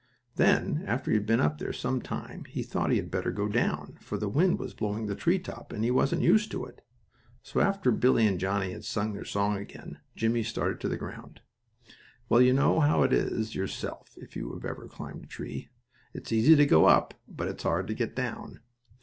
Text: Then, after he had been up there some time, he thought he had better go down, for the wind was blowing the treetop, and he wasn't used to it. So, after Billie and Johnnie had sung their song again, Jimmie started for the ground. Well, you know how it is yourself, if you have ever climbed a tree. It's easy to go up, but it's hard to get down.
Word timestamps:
Then, 0.35 0.83
after 0.87 1.11
he 1.11 1.15
had 1.17 1.27
been 1.27 1.39
up 1.39 1.59
there 1.59 1.71
some 1.71 2.01
time, 2.01 2.45
he 2.45 2.63
thought 2.63 2.89
he 2.89 2.97
had 2.97 3.11
better 3.11 3.29
go 3.31 3.47
down, 3.47 3.99
for 4.01 4.17
the 4.17 4.27
wind 4.27 4.57
was 4.57 4.73
blowing 4.73 5.05
the 5.05 5.13
treetop, 5.13 5.71
and 5.71 5.83
he 5.83 5.91
wasn't 5.91 6.23
used 6.23 6.49
to 6.53 6.65
it. 6.65 6.83
So, 7.43 7.59
after 7.61 7.91
Billie 7.91 8.25
and 8.25 8.39
Johnnie 8.39 8.71
had 8.71 8.83
sung 8.83 9.13
their 9.13 9.25
song 9.25 9.57
again, 9.57 9.99
Jimmie 10.15 10.41
started 10.41 10.81
for 10.81 10.87
the 10.87 10.97
ground. 10.97 11.41
Well, 12.29 12.41
you 12.41 12.51
know 12.51 12.79
how 12.79 13.03
it 13.03 13.13
is 13.13 13.53
yourself, 13.53 14.15
if 14.17 14.35
you 14.35 14.51
have 14.55 14.65
ever 14.65 14.87
climbed 14.87 15.25
a 15.25 15.27
tree. 15.27 15.69
It's 16.15 16.31
easy 16.31 16.55
to 16.55 16.65
go 16.65 16.85
up, 16.85 17.13
but 17.27 17.47
it's 17.47 17.61
hard 17.61 17.85
to 17.85 17.93
get 17.93 18.15
down. 18.15 18.61